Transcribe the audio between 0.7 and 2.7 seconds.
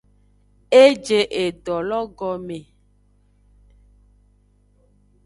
E je edolo gome.